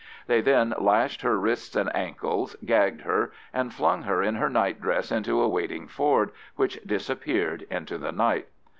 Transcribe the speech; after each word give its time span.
They 0.25 0.41
then 0.41 0.73
lashed 0.79 1.21
her 1.21 1.37
wrists 1.37 1.75
and 1.75 1.95
ankles, 1.95 2.55
gagged 2.65 3.01
her, 3.01 3.31
and 3.53 3.71
flung 3.71 4.01
her 4.01 4.23
in 4.23 4.33
her 4.37 4.49
nightdress 4.49 5.11
into 5.11 5.39
a 5.39 5.47
waiting 5.47 5.87
Ford, 5.87 6.31
which 6.55 6.79
disappeared 6.83 7.67
into 7.69 7.99
the 7.99 8.11
night. 8.11 8.47